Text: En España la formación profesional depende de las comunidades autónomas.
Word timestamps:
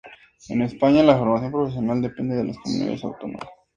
En 0.49 0.63
España 0.63 1.03
la 1.03 1.15
formación 1.15 1.51
profesional 1.51 2.01
depende 2.01 2.35
de 2.35 2.45
las 2.45 2.57
comunidades 2.57 3.03
autónomas. 3.03 3.45